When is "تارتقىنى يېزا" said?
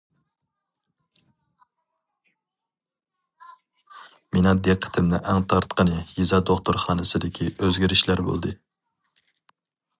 5.53-6.43